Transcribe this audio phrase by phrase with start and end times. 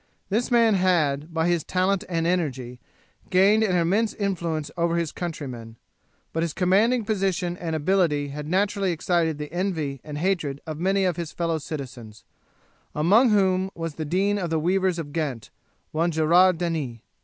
[0.29, 2.79] This man had, by his talent and energy,
[3.29, 5.75] gained an immense influence over his countrymen;
[6.33, 11.05] but his commanding position and ability had naturally excited the envy and hatred of many
[11.05, 12.23] of his fellow citizens,
[12.95, 15.51] among whom was the dean of the weavers of Ghent,
[15.91, 16.97] one Gerard Denis.